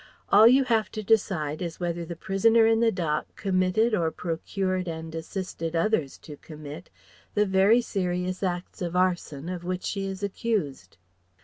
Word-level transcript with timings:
All 0.29 0.47
you 0.47 0.63
have 0.63 0.89
to 0.93 1.03
decide 1.03 1.61
is 1.61 1.79
whether 1.79 2.03
the 2.05 2.15
prisoner 2.15 2.65
in 2.65 2.79
the 2.79 2.91
dock 2.91 3.35
committed 3.35 3.93
or 3.93 4.09
procured 4.09 4.87
and 4.87 5.13
assisted 5.13 5.75
others 5.75 6.17
to 6.25 6.37
commit 6.37 6.89
the 7.35 7.45
very 7.45 7.81
serious 7.81 8.41
acts 8.41 8.81
of 8.81 8.95
arson 8.95 9.47
of 9.47 9.63
which 9.63 9.83
she 9.83 10.05
is 10.07 10.23
accused..." 10.23 10.97